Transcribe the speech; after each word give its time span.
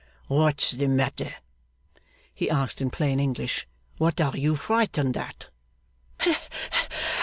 'What's 0.27 0.71
the 0.71 0.87
matter?' 0.87 1.35
he 2.33 2.49
asked 2.49 2.81
in 2.81 2.89
plain 2.89 3.19
English. 3.19 3.67
'What 3.99 4.19
are 4.19 4.35
you 4.35 4.55
frightened 4.55 5.15
at? 5.15 5.49